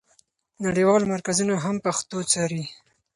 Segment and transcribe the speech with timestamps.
[0.65, 2.63] نړیوال مرکزونه هم پښتو څاري.